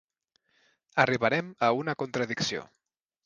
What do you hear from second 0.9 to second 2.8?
Arribarem a una contradicció.